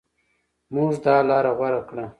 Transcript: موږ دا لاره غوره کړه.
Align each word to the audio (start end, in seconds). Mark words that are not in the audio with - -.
موږ 0.73 0.91
دا 1.05 1.15
لاره 1.29 1.51
غوره 1.57 1.81
کړه. 1.89 2.05